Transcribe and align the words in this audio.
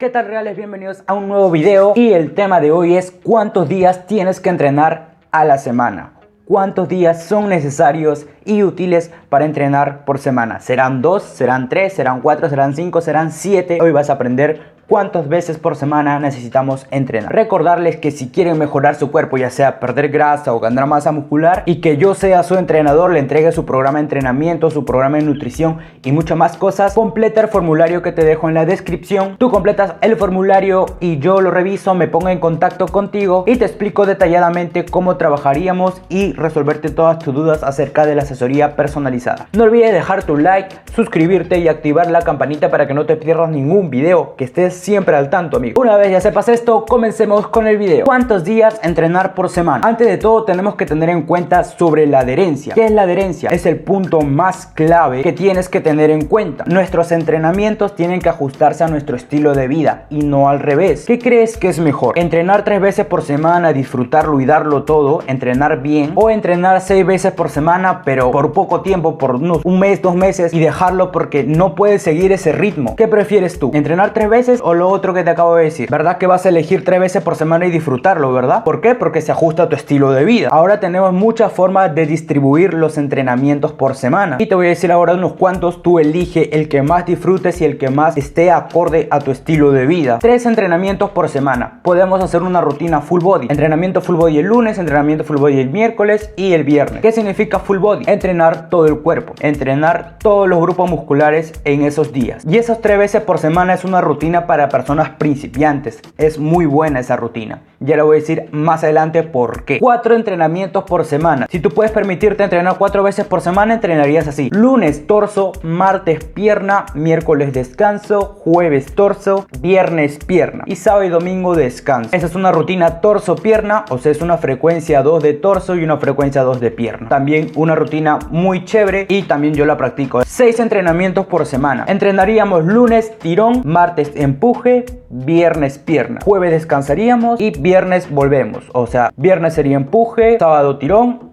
¿Qué 0.00 0.08
tal 0.08 0.28
reales? 0.28 0.56
Bienvenidos 0.56 1.02
a 1.06 1.12
un 1.12 1.28
nuevo 1.28 1.50
video 1.50 1.92
y 1.94 2.14
el 2.14 2.32
tema 2.32 2.58
de 2.62 2.70
hoy 2.70 2.96
es 2.96 3.10
cuántos 3.10 3.68
días 3.68 4.06
tienes 4.06 4.40
que 4.40 4.48
entrenar 4.48 5.16
a 5.30 5.44
la 5.44 5.58
semana. 5.58 6.14
¿Cuántos 6.46 6.88
días 6.88 7.24
son 7.24 7.50
necesarios 7.50 8.24
y 8.44 8.62
útiles 8.62 9.10
para 9.28 9.44
entrenar 9.44 10.04
por 10.04 10.18
semana? 10.18 10.60
¿Serán 10.60 11.02
dos? 11.02 11.22
¿Serán 11.22 11.68
tres? 11.68 11.92
¿Serán 11.92 12.20
cuatro? 12.20 12.48
¿Serán 12.48 12.74
cinco? 12.74 13.00
¿Serán 13.00 13.32
siete? 13.32 13.78
Hoy 13.80 13.92
vas 13.92 14.10
a 14.10 14.14
aprender 14.14 14.80
cuántas 14.90 15.28
veces 15.28 15.56
por 15.56 15.76
semana 15.76 16.18
necesitamos 16.18 16.84
entrenar. 16.90 17.32
Recordarles 17.32 17.96
que 17.98 18.10
si 18.10 18.28
quieren 18.28 18.58
mejorar 18.58 18.96
su 18.96 19.12
cuerpo, 19.12 19.36
ya 19.38 19.48
sea 19.48 19.78
perder 19.78 20.08
grasa 20.08 20.52
o 20.52 20.58
ganar 20.58 20.86
masa 20.86 21.12
muscular, 21.12 21.62
y 21.64 21.80
que 21.80 21.96
yo 21.96 22.16
sea 22.16 22.42
su 22.42 22.56
entrenador, 22.56 23.12
le 23.12 23.20
entregue 23.20 23.52
su 23.52 23.64
programa 23.64 23.98
de 23.98 24.06
entrenamiento, 24.06 24.68
su 24.68 24.84
programa 24.84 25.18
de 25.18 25.22
nutrición 25.22 25.78
y 26.02 26.10
muchas 26.10 26.36
más 26.36 26.56
cosas, 26.56 26.94
completa 26.94 27.40
el 27.40 27.46
formulario 27.46 28.02
que 28.02 28.10
te 28.10 28.24
dejo 28.24 28.48
en 28.48 28.54
la 28.54 28.66
descripción. 28.66 29.36
Tú 29.38 29.52
completas 29.52 29.94
el 30.00 30.16
formulario 30.16 30.86
y 30.98 31.18
yo 31.20 31.40
lo 31.40 31.52
reviso, 31.52 31.94
me 31.94 32.08
pongo 32.08 32.28
en 32.28 32.40
contacto 32.40 32.88
contigo 32.88 33.44
y 33.46 33.54
te 33.58 33.66
explico 33.66 34.06
detalladamente 34.06 34.86
cómo 34.86 35.16
trabajaríamos 35.16 36.02
y 36.08 36.32
resolverte 36.32 36.88
todas 36.88 37.20
tus 37.20 37.32
dudas 37.32 37.62
acerca 37.62 38.06
de 38.06 38.16
la 38.16 38.24
asesoría 38.30 38.76
personalizada. 38.76 39.48
No 39.52 39.64
olvides 39.64 39.92
dejar 39.92 40.22
tu 40.22 40.36
like, 40.36 40.76
suscribirte 40.94 41.58
y 41.58 41.66
activar 41.66 42.10
la 42.10 42.22
campanita 42.22 42.70
para 42.70 42.86
que 42.86 42.94
no 42.94 43.04
te 43.06 43.16
pierdas 43.16 43.50
ningún 43.50 43.90
video 43.90 44.36
que 44.36 44.44
estés 44.44 44.74
siempre 44.74 45.16
al 45.16 45.30
tanto, 45.30 45.56
amigo. 45.56 45.80
Una 45.80 45.96
vez 45.96 46.12
ya 46.12 46.20
sepas 46.20 46.48
esto, 46.48 46.84
comencemos 46.86 47.48
con 47.48 47.66
el 47.66 47.76
video. 47.76 48.04
¿Cuántos 48.04 48.44
días 48.44 48.78
entrenar 48.82 49.34
por 49.34 49.48
semana? 49.48 49.86
Antes 49.86 50.06
de 50.06 50.16
todo, 50.18 50.44
tenemos 50.44 50.76
que 50.76 50.86
tener 50.86 51.08
en 51.08 51.22
cuenta 51.22 51.64
sobre 51.64 52.06
la 52.06 52.20
adherencia. 52.20 52.74
¿Qué 52.74 52.84
es 52.84 52.92
la 52.92 53.02
adherencia? 53.02 53.50
Es 53.50 53.66
el 53.66 53.80
punto 53.80 54.20
más 54.20 54.66
clave 54.66 55.22
que 55.22 55.32
tienes 55.32 55.68
que 55.68 55.80
tener 55.80 56.10
en 56.10 56.26
cuenta. 56.26 56.64
Nuestros 56.66 57.10
entrenamientos 57.12 57.96
tienen 57.96 58.20
que 58.20 58.28
ajustarse 58.28 58.84
a 58.84 58.88
nuestro 58.88 59.16
estilo 59.16 59.54
de 59.54 59.66
vida 59.66 60.06
y 60.10 60.20
no 60.20 60.48
al 60.48 60.60
revés. 60.60 61.04
¿Qué 61.06 61.18
crees 61.18 61.56
que 61.56 61.68
es 61.68 61.80
mejor? 61.80 62.18
¿Entrenar 62.18 62.64
tres 62.64 62.80
veces 62.80 63.06
por 63.06 63.22
semana, 63.22 63.72
disfrutarlo 63.72 64.40
y 64.40 64.46
darlo 64.46 64.84
todo? 64.84 65.22
¿Entrenar 65.26 65.82
bien? 65.82 66.12
¿O 66.14 66.30
entrenar 66.30 66.80
seis 66.80 67.04
veces 67.04 67.32
por 67.32 67.48
semana, 67.48 68.02
pero 68.04 68.19
por 68.30 68.52
poco 68.52 68.82
tiempo, 68.82 69.18
por 69.18 69.36
un 69.36 69.78
mes, 69.78 70.02
dos 70.02 70.14
meses 70.14 70.52
y 70.52 70.60
dejarlo 70.60 71.12
porque 71.12 71.44
no 71.44 71.74
puedes 71.74 72.02
seguir 72.02 72.32
ese 72.32 72.52
ritmo? 72.52 72.96
¿Qué 72.96 73.08
prefieres 73.08 73.58
tú? 73.58 73.70
¿Entrenar 73.74 74.12
tres 74.12 74.28
veces 74.28 74.60
o 74.62 74.74
lo 74.74 74.88
otro 74.88 75.14
que 75.14 75.24
te 75.24 75.30
acabo 75.30 75.56
de 75.56 75.64
decir. 75.64 75.88
¿Verdad 75.90 76.18
que 76.18 76.26
vas 76.26 76.46
a 76.46 76.48
elegir 76.48 76.84
tres 76.84 77.00
veces 77.00 77.22
por 77.22 77.36
semana 77.36 77.66
y 77.66 77.70
disfrutarlo, 77.70 78.32
verdad? 78.32 78.64
¿Por 78.64 78.80
qué? 78.80 78.94
Porque 78.94 79.20
se 79.20 79.32
ajusta 79.32 79.64
a 79.64 79.68
tu 79.68 79.76
estilo 79.76 80.12
de 80.12 80.24
vida. 80.24 80.48
Ahora 80.50 80.80
tenemos 80.80 81.12
muchas 81.12 81.52
formas 81.52 81.94
de 81.94 82.06
distribuir 82.06 82.74
los 82.74 82.98
entrenamientos 82.98 83.72
por 83.72 83.94
semana. 83.94 84.36
Y 84.38 84.46
te 84.46 84.54
voy 84.54 84.66
a 84.66 84.70
decir 84.70 84.92
ahora 84.92 85.14
unos 85.14 85.34
cuantos. 85.34 85.82
Tú 85.82 85.98
elige 85.98 86.56
el 86.56 86.68
que 86.68 86.82
más 86.82 87.06
disfrutes 87.06 87.60
y 87.60 87.64
el 87.64 87.78
que 87.78 87.90
más 87.90 88.16
esté 88.16 88.50
acorde 88.50 89.08
a 89.10 89.18
tu 89.20 89.30
estilo 89.30 89.72
de 89.72 89.86
vida. 89.86 90.18
Tres 90.20 90.46
entrenamientos 90.46 91.10
por 91.10 91.28
semana. 91.28 91.80
Podemos 91.82 92.22
hacer 92.22 92.42
una 92.42 92.60
rutina 92.60 93.00
full 93.00 93.22
body. 93.22 93.46
Entrenamiento 93.50 94.00
full 94.00 94.16
body 94.16 94.38
el 94.38 94.46
lunes, 94.46 94.78
entrenamiento 94.78 95.24
full 95.24 95.38
body 95.38 95.60
el 95.60 95.70
miércoles 95.70 96.32
y 96.36 96.52
el 96.52 96.64
viernes. 96.64 97.00
¿Qué 97.02 97.12
significa 97.12 97.58
full 97.58 97.78
body? 97.78 98.04
Entrenar 98.10 98.70
todo 98.70 98.86
el 98.86 98.98
cuerpo. 98.98 99.34
Entrenar 99.38 100.16
todos 100.18 100.48
los 100.48 100.60
grupos 100.60 100.90
musculares 100.90 101.52
en 101.64 101.82
esos 101.82 102.12
días. 102.12 102.44
Y 102.44 102.58
esas 102.58 102.80
tres 102.80 102.98
veces 102.98 103.22
por 103.22 103.38
semana 103.38 103.72
es 103.72 103.84
una 103.84 104.00
rutina 104.00 104.48
para 104.48 104.68
personas 104.68 105.10
principiantes. 105.10 106.00
Es 106.18 106.36
muy 106.36 106.66
buena 106.66 106.98
esa 106.98 107.14
rutina. 107.14 107.62
Ya 107.78 107.94
le 107.94 108.02
voy 108.02 108.16
a 108.16 108.20
decir 108.20 108.48
más 108.50 108.82
adelante 108.82 109.22
por 109.22 109.64
qué. 109.64 109.78
Cuatro 109.78 110.16
entrenamientos 110.16 110.82
por 110.82 111.04
semana. 111.04 111.46
Si 111.48 111.60
tú 111.60 111.70
puedes 111.70 111.92
permitirte 111.92 112.42
entrenar 112.42 112.78
cuatro 112.78 113.04
veces 113.04 113.26
por 113.26 113.42
semana, 113.42 113.74
entrenarías 113.74 114.26
así. 114.26 114.50
Lunes 114.50 115.06
torso, 115.06 115.52
martes 115.62 116.24
pierna, 116.24 116.86
miércoles 116.94 117.52
descanso, 117.52 118.40
jueves 118.40 118.92
torso, 118.92 119.46
viernes 119.60 120.18
pierna 120.18 120.64
y 120.66 120.74
sábado 120.74 121.04
y 121.04 121.10
domingo 121.10 121.54
descanso. 121.54 122.10
Esa 122.12 122.26
es 122.26 122.34
una 122.34 122.50
rutina 122.50 123.00
torso-pierna, 123.00 123.84
o 123.88 123.98
sea, 123.98 124.10
es 124.10 124.20
una 124.20 124.36
frecuencia 124.36 125.04
2 125.04 125.22
de 125.22 125.34
torso 125.34 125.76
y 125.76 125.84
una 125.84 125.98
frecuencia 125.98 126.42
2 126.42 126.58
de 126.58 126.72
pierna. 126.72 127.08
También 127.08 127.52
una 127.54 127.76
rutina 127.76 127.99
muy 128.30 128.64
chévere 128.64 129.06
y 129.08 129.22
también 129.22 129.54
yo 129.54 129.64
la 129.64 129.76
practico. 129.76 130.22
Seis 130.24 130.60
entrenamientos 130.60 131.26
por 131.26 131.46
semana. 131.46 131.84
Entrenaríamos 131.88 132.64
lunes 132.64 133.18
tirón, 133.18 133.62
martes 133.64 134.12
empuje, 134.14 134.84
viernes 135.08 135.78
pierna. 135.78 136.20
Jueves 136.24 136.50
descansaríamos 136.50 137.40
y 137.40 137.50
viernes 137.50 138.10
volvemos. 138.10 138.64
O 138.72 138.86
sea, 138.86 139.10
viernes 139.16 139.54
sería 139.54 139.76
empuje, 139.76 140.38
sábado 140.38 140.78
tirón 140.78 141.29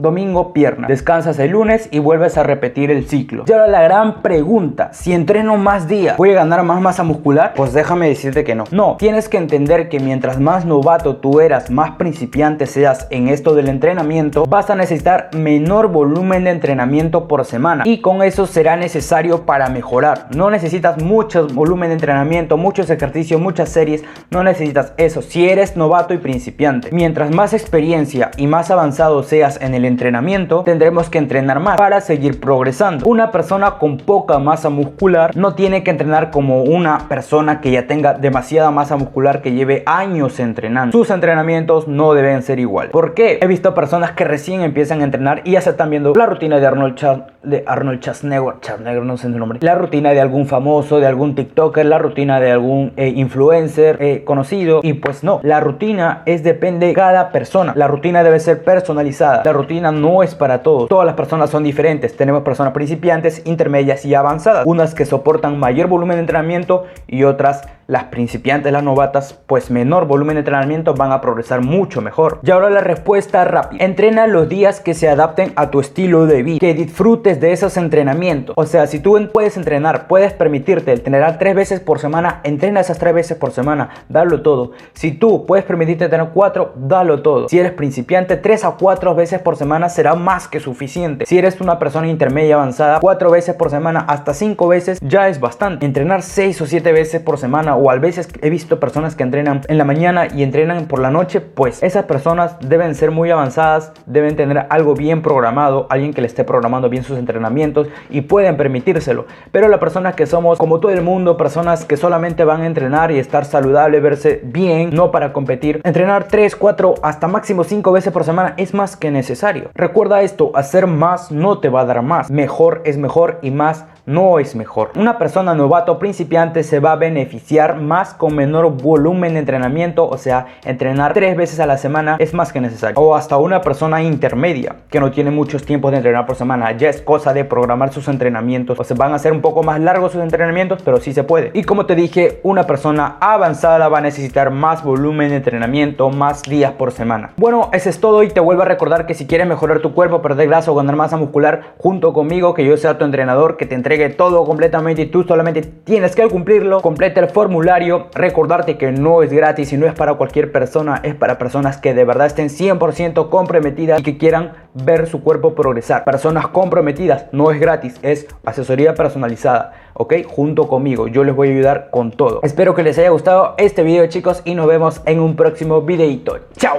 domingo 0.00 0.52
pierna. 0.52 0.88
Descansas 0.88 1.38
el 1.38 1.50
lunes 1.50 1.88
y 1.90 1.98
vuelves 1.98 2.38
a 2.38 2.42
repetir 2.42 2.90
el 2.90 3.06
ciclo. 3.08 3.44
Y 3.46 3.52
ahora 3.52 3.66
la 3.66 3.82
gran 3.82 4.22
pregunta, 4.22 4.90
si 4.92 5.12
entreno 5.12 5.56
más 5.56 5.88
días, 5.88 6.16
¿voy 6.16 6.30
a 6.30 6.34
ganar 6.34 6.62
más 6.62 6.80
masa 6.80 7.02
muscular? 7.02 7.52
Pues 7.54 7.72
déjame 7.72 8.08
decirte 8.08 8.44
que 8.44 8.54
no. 8.54 8.64
No, 8.70 8.96
tienes 8.98 9.28
que 9.28 9.36
entender 9.36 9.88
que 9.88 10.00
mientras 10.00 10.40
más 10.40 10.64
novato 10.64 11.16
tú 11.16 11.40
eras, 11.40 11.70
más 11.70 11.92
principiante 11.96 12.66
seas 12.66 13.06
en 13.10 13.28
esto 13.28 13.54
del 13.54 13.68
entrenamiento, 13.68 14.44
vas 14.46 14.70
a 14.70 14.74
necesitar 14.74 15.30
menor 15.34 15.88
volumen 15.88 16.44
de 16.44 16.50
entrenamiento 16.50 17.28
por 17.28 17.44
semana 17.44 17.84
y 17.86 18.00
con 18.00 18.22
eso 18.22 18.46
será 18.46 18.76
necesario 18.76 19.44
para 19.44 19.68
mejorar. 19.68 20.28
No 20.34 20.50
necesitas 20.50 21.02
mucho 21.02 21.46
volumen 21.48 21.90
de 21.90 21.94
entrenamiento, 21.94 22.56
muchos 22.56 22.90
ejercicios, 22.90 23.40
muchas 23.40 23.68
series, 23.68 24.04
no 24.30 24.42
necesitas 24.42 24.92
eso 24.96 25.22
si 25.22 25.48
eres 25.48 25.76
novato 25.76 26.14
y 26.14 26.18
principiante. 26.18 26.88
Mientras 26.92 27.30
más 27.30 27.52
experiencia 27.52 28.30
y 28.36 28.46
más 28.46 28.70
avanzado 28.70 29.22
seas 29.22 29.41
en 29.42 29.74
el 29.74 29.84
entrenamiento, 29.84 30.62
tendremos 30.62 31.10
que 31.10 31.18
entrenar 31.18 31.60
más 31.60 31.76
para 31.76 32.00
seguir 32.00 32.40
progresando. 32.40 33.04
Una 33.06 33.32
persona 33.32 33.72
con 33.72 33.96
poca 33.98 34.38
masa 34.38 34.70
muscular 34.70 35.36
no 35.36 35.54
tiene 35.54 35.82
que 35.82 35.90
entrenar 35.90 36.30
como 36.30 36.62
una 36.62 37.08
persona 37.08 37.60
que 37.60 37.70
ya 37.70 37.86
tenga 37.86 38.14
demasiada 38.14 38.70
masa 38.70 38.96
muscular 38.96 39.42
que 39.42 39.52
lleve 39.52 39.82
años 39.86 40.38
entrenando. 40.38 40.96
Sus 40.96 41.10
entrenamientos 41.10 41.88
no 41.88 42.14
deben 42.14 42.42
ser 42.42 42.60
igual. 42.60 42.90
¿Por 42.90 43.14
qué? 43.14 43.38
He 43.42 43.46
visto 43.46 43.74
personas 43.74 44.12
que 44.12 44.24
recién 44.24 44.62
empiezan 44.62 45.00
a 45.00 45.04
entrenar 45.04 45.42
y 45.44 45.52
ya 45.52 45.60
se 45.60 45.70
están 45.70 45.90
viendo 45.90 46.12
la 46.14 46.26
rutina 46.26 46.60
de 46.60 46.66
Arnold, 46.66 47.24
de 47.42 47.64
Arnold 47.66 48.00
Schwarzenegger, 48.00 48.54
Schwarzenegger 48.62 49.02
no 49.02 49.16
sé 49.16 49.30
su 49.32 49.38
nombre, 49.38 49.58
la 49.62 49.74
rutina 49.74 50.10
de 50.10 50.20
algún 50.20 50.46
famoso, 50.46 51.00
de 51.00 51.06
algún 51.06 51.34
TikToker, 51.34 51.84
la 51.84 51.98
rutina 51.98 52.40
de 52.40 52.52
algún 52.52 52.92
eh, 52.96 53.08
influencer 53.08 53.96
eh, 54.00 54.22
conocido 54.24 54.80
y 54.82 54.92
pues 54.94 55.24
no, 55.24 55.40
la 55.42 55.60
rutina 55.60 56.22
es 56.26 56.42
depende 56.42 56.86
de 56.86 56.94
cada 56.94 57.30
persona. 57.30 57.72
La 57.76 57.88
rutina 57.88 58.22
debe 58.22 58.38
ser 58.40 58.62
personalizada. 58.62 59.31
La 59.44 59.52
rutina 59.52 59.92
no 59.92 60.22
es 60.22 60.34
para 60.34 60.62
todos. 60.62 60.88
Todas 60.88 61.06
las 61.06 61.14
personas 61.14 61.50
son 61.50 61.62
diferentes. 61.62 62.16
Tenemos 62.16 62.42
personas 62.42 62.72
principiantes, 62.72 63.42
intermedias 63.44 64.04
y 64.04 64.14
avanzadas. 64.14 64.64
Unas 64.66 64.94
que 64.94 65.04
soportan 65.04 65.58
mayor 65.58 65.86
volumen 65.88 66.16
de 66.16 66.20
entrenamiento 66.20 66.84
y 67.06 67.24
otras 67.24 67.62
las 67.86 68.04
principiantes, 68.04 68.72
las 68.72 68.82
novatas, 68.82 69.38
pues 69.46 69.70
menor 69.70 70.06
volumen 70.06 70.36
de 70.36 70.40
entrenamiento 70.40 70.94
van 70.94 71.12
a 71.12 71.20
progresar 71.20 71.60
mucho 71.60 72.00
mejor. 72.00 72.40
Y 72.42 72.50
ahora 72.50 72.70
la 72.70 72.80
respuesta 72.80 73.44
rápida. 73.44 73.84
Entrena 73.84 74.26
los 74.26 74.48
días 74.48 74.80
que 74.80 74.94
se 74.94 75.08
adapten 75.08 75.52
a 75.56 75.70
tu 75.70 75.80
estilo 75.80 76.26
de 76.26 76.42
vida. 76.42 76.58
Que 76.60 76.74
disfrutes 76.74 77.40
de 77.40 77.52
esos 77.52 77.76
entrenamientos. 77.76 78.54
O 78.56 78.66
sea, 78.66 78.86
si 78.86 78.98
tú 78.98 79.18
puedes 79.32 79.56
entrenar, 79.56 80.06
puedes 80.08 80.32
permitirte 80.32 80.92
entrenar 80.92 81.38
tres 81.38 81.54
veces 81.54 81.80
por 81.80 81.98
semana, 81.98 82.40
entrena 82.44 82.80
esas 82.80 82.98
tres 82.98 83.14
veces 83.14 83.36
por 83.36 83.52
semana, 83.52 83.90
dalo 84.08 84.42
todo. 84.42 84.72
Si 84.94 85.12
tú 85.12 85.46
puedes 85.46 85.64
permitirte 85.64 86.08
tener 86.08 86.28
cuatro, 86.32 86.72
dalo 86.76 87.22
todo. 87.22 87.48
Si 87.48 87.58
eres 87.58 87.72
principiante, 87.72 88.36
tres 88.36 88.64
a 88.64 88.72
cuatro 88.72 89.14
veces 89.14 89.40
por 89.40 89.56
semana 89.56 89.88
será 89.88 90.14
más 90.14 90.48
que 90.48 90.60
suficiente. 90.60 91.26
Si 91.26 91.38
eres 91.38 91.60
una 91.60 91.78
persona 91.78 92.08
intermedia 92.08 92.54
avanzada, 92.54 93.00
cuatro 93.00 93.30
veces 93.30 93.54
por 93.54 93.70
semana 93.70 94.04
hasta 94.08 94.34
cinco 94.34 94.68
veces 94.68 94.98
ya 95.02 95.28
es 95.28 95.40
bastante. 95.40 95.86
Entrenar 95.86 96.22
seis 96.22 96.60
o 96.60 96.66
siete 96.66 96.92
veces 96.92 97.20
por 97.20 97.38
semana 97.38 97.71
o 97.76 97.90
a 97.90 97.96
veces 97.96 98.28
he 98.40 98.50
visto 98.50 98.80
personas 98.80 99.14
que 99.14 99.22
entrenan 99.22 99.62
en 99.68 99.78
la 99.78 99.84
mañana 99.84 100.28
y 100.32 100.42
entrenan 100.42 100.86
por 100.86 101.00
la 101.00 101.10
noche, 101.10 101.40
pues 101.40 101.82
esas 101.82 102.04
personas 102.04 102.56
deben 102.60 102.94
ser 102.94 103.10
muy 103.10 103.30
avanzadas, 103.30 103.92
deben 104.06 104.36
tener 104.36 104.66
algo 104.70 104.94
bien 104.94 105.22
programado, 105.22 105.86
alguien 105.90 106.12
que 106.14 106.20
le 106.20 106.26
esté 106.26 106.44
programando 106.44 106.88
bien 106.88 107.04
sus 107.04 107.18
entrenamientos 107.18 107.88
y 108.10 108.22
pueden 108.22 108.56
permitírselo. 108.56 109.26
Pero 109.50 109.68
las 109.68 109.80
personas 109.80 110.14
que 110.14 110.26
somos, 110.26 110.58
como 110.58 110.80
todo 110.80 110.92
el 110.92 111.02
mundo, 111.02 111.36
personas 111.36 111.84
que 111.84 111.96
solamente 111.96 112.44
van 112.44 112.62
a 112.62 112.66
entrenar 112.66 113.10
y 113.10 113.18
estar 113.18 113.44
saludable, 113.44 114.00
verse 114.00 114.40
bien, 114.44 114.90
no 114.90 115.10
para 115.10 115.32
competir, 115.32 115.80
entrenar 115.84 116.28
3, 116.28 116.56
4, 116.56 116.94
hasta 117.02 117.28
máximo 117.28 117.64
5 117.64 117.92
veces 117.92 118.12
por 118.12 118.24
semana 118.24 118.54
es 118.56 118.74
más 118.74 118.96
que 118.96 119.10
necesario. 119.10 119.70
Recuerda 119.74 120.22
esto, 120.22 120.52
hacer 120.54 120.86
más 120.86 121.30
no 121.30 121.58
te 121.58 121.68
va 121.68 121.82
a 121.82 121.84
dar 121.84 122.02
más, 122.02 122.30
mejor 122.30 122.82
es 122.84 122.98
mejor 122.98 123.38
y 123.42 123.50
más 123.50 123.84
no 124.06 124.38
es 124.38 124.56
mejor. 124.56 124.90
Una 124.96 125.18
persona 125.18 125.54
novato 125.54 125.98
principiante 125.98 126.62
se 126.64 126.80
va 126.80 126.92
a 126.92 126.96
beneficiar 126.96 127.61
más 127.70 128.14
con 128.14 128.34
menor 128.34 128.70
volumen 128.70 129.34
de 129.34 129.40
entrenamiento, 129.40 130.08
o 130.08 130.18
sea, 130.18 130.46
entrenar 130.64 131.12
tres 131.14 131.36
veces 131.36 131.60
a 131.60 131.66
la 131.66 131.78
semana 131.78 132.16
es 132.18 132.34
más 132.34 132.52
que 132.52 132.60
necesario. 132.60 133.00
O 133.00 133.14
hasta 133.14 133.36
una 133.36 133.60
persona 133.60 134.02
intermedia 134.02 134.76
que 134.90 135.00
no 135.00 135.10
tiene 135.10 135.30
muchos 135.30 135.64
tiempos 135.64 135.92
de 135.92 135.98
entrenar 135.98 136.26
por 136.26 136.36
semana, 136.36 136.72
ya 136.72 136.88
es 136.88 137.00
cosa 137.00 137.32
de 137.32 137.44
programar 137.44 137.92
sus 137.92 138.08
entrenamientos, 138.08 138.78
o 138.78 138.84
se 138.84 138.94
van 138.94 139.12
a 139.12 139.16
hacer 139.16 139.32
un 139.32 139.40
poco 139.40 139.62
más 139.62 139.80
largos 139.80 140.12
sus 140.12 140.22
entrenamientos, 140.22 140.82
pero 140.84 140.98
sí 140.98 141.12
se 141.12 141.24
puede. 141.24 141.50
Y 141.54 141.62
como 141.62 141.86
te 141.86 141.94
dije, 141.94 142.40
una 142.42 142.64
persona 142.66 143.16
avanzada 143.20 143.88
va 143.88 143.98
a 143.98 144.02
necesitar 144.02 144.50
más 144.50 144.82
volumen 144.82 145.30
de 145.30 145.36
entrenamiento, 145.36 146.10
más 146.10 146.42
días 146.42 146.72
por 146.72 146.92
semana. 146.92 147.30
Bueno, 147.36 147.70
eso 147.72 147.88
es 147.88 148.00
todo 148.00 148.22
y 148.22 148.28
te 148.28 148.40
vuelvo 148.40 148.62
a 148.62 148.66
recordar 148.66 149.06
que 149.06 149.14
si 149.14 149.26
quieres 149.26 149.46
mejorar 149.46 149.80
tu 149.80 149.94
cuerpo, 149.94 150.22
perder 150.22 150.48
grasa 150.48 150.70
o 150.70 150.74
ganar 150.74 150.96
masa 150.96 151.16
muscular 151.16 151.74
junto 151.78 152.12
conmigo, 152.12 152.54
que 152.54 152.64
yo 152.64 152.76
sea 152.76 152.98
tu 152.98 153.04
entrenador, 153.04 153.56
que 153.56 153.66
te 153.66 153.74
entregue 153.74 154.08
todo 154.10 154.44
completamente 154.44 155.02
y 155.02 155.06
tú 155.06 155.24
solamente 155.24 155.62
tienes 155.62 156.14
que 156.14 156.26
cumplirlo, 156.28 156.80
completa 156.80 157.20
el 157.20 157.28
formulario 157.28 157.51
formulario, 157.52 158.06
recordarte 158.14 158.78
que 158.78 158.92
no 158.92 159.22
es 159.22 159.30
gratis 159.30 159.74
y 159.74 159.76
no 159.76 159.86
es 159.86 159.92
para 159.92 160.14
cualquier 160.14 160.50
persona, 160.52 161.00
es 161.02 161.14
para 161.14 161.36
personas 161.36 161.76
que 161.76 161.92
de 161.92 162.06
verdad 162.06 162.26
estén 162.26 162.48
100% 162.48 163.28
comprometidas 163.28 164.00
y 164.00 164.02
que 164.02 164.16
quieran 164.16 164.54
ver 164.72 165.06
su 165.06 165.22
cuerpo 165.22 165.54
progresar. 165.54 166.02
Personas 166.02 166.46
comprometidas, 166.46 167.26
no 167.30 167.50
es 167.50 167.60
gratis, 167.60 168.00
es 168.00 168.26
asesoría 168.46 168.94
personalizada, 168.94 169.74
¿ok? 169.92 170.14
Junto 170.26 170.66
conmigo, 170.66 171.08
yo 171.08 171.24
les 171.24 171.36
voy 171.36 171.48
a 171.48 171.52
ayudar 171.52 171.90
con 171.90 172.10
todo. 172.10 172.40
Espero 172.42 172.74
que 172.74 172.84
les 172.84 172.96
haya 172.96 173.10
gustado 173.10 173.54
este 173.58 173.82
video 173.82 174.06
chicos 174.06 174.40
y 174.46 174.54
nos 174.54 174.66
vemos 174.66 175.02
en 175.04 175.20
un 175.20 175.36
próximo 175.36 175.82
videito. 175.82 176.38
¡Chao! 176.56 176.78